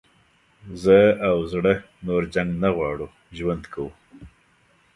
زه 0.83 0.97
او 1.29 1.37
زړه 1.51 1.73
نور 2.07 2.21
جنګ 2.33 2.51
نه 2.63 2.69
غواړو 2.75 3.07
ژوند 3.37 3.63
کوو. 3.73 3.89